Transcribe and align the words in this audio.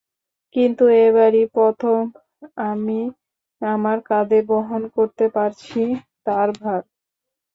কিন্তু 0.55 0.83
এবারই 1.01 1.43
প্রথম, 1.55 1.99
আমি 2.67 2.99
আমার 3.61 3.97
কাঁধে 4.09 4.39
বহন 4.49 4.81
করতে 4.95 5.25
পারছি 5.35 5.81
তাঁর 6.25 6.47
ভার। 6.59 6.81